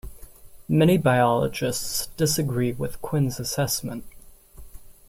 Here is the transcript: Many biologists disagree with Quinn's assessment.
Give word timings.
Many 0.67 0.97
biologists 0.97 2.07
disagree 2.17 2.71
with 2.71 3.03
Quinn's 3.03 3.39
assessment. 3.39 4.03